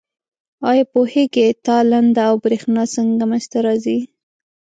آیا 0.69 0.85
پوهیږئ 0.93 1.49
تالنده 1.65 2.21
او 2.29 2.35
برېښنا 2.43 2.83
څنګه 2.95 3.23
منځ 3.29 3.45
ته 3.51 3.57
راځي؟ 3.65 3.99